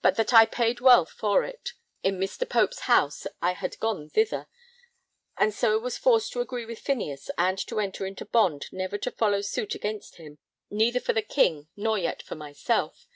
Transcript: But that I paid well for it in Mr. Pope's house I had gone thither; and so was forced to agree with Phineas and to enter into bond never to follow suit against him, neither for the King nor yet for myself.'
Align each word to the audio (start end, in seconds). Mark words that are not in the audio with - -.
But 0.00 0.14
that 0.14 0.32
I 0.32 0.46
paid 0.46 0.78
well 0.78 1.04
for 1.04 1.42
it 1.42 1.70
in 2.04 2.20
Mr. 2.20 2.48
Pope's 2.48 2.82
house 2.82 3.26
I 3.42 3.54
had 3.54 3.80
gone 3.80 4.08
thither; 4.08 4.46
and 5.36 5.52
so 5.52 5.76
was 5.80 5.98
forced 5.98 6.32
to 6.34 6.40
agree 6.40 6.64
with 6.64 6.78
Phineas 6.78 7.30
and 7.36 7.58
to 7.66 7.80
enter 7.80 8.06
into 8.06 8.24
bond 8.26 8.66
never 8.70 8.96
to 8.98 9.10
follow 9.10 9.40
suit 9.40 9.74
against 9.74 10.18
him, 10.18 10.38
neither 10.70 11.00
for 11.00 11.14
the 11.14 11.20
King 11.20 11.66
nor 11.76 11.98
yet 11.98 12.22
for 12.22 12.36
myself.' 12.36 13.08